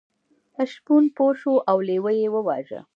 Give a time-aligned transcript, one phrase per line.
[0.71, 2.79] شپون پوه شو او لیوه یې وواژه.